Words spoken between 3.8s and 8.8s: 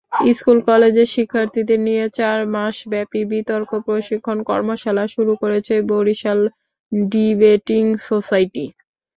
প্রশিক্ষণ কর্মশালা শুরু করেছে বরিশাল ডিবেটিং সোসাইটি।